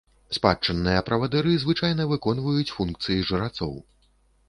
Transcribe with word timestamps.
Спадчынныя 0.37 1.03
правадыры 1.09 1.53
звычайна 1.65 2.09
выконваюць 2.15 2.73
функцыі 2.79 3.25
жрацоў. 3.33 3.73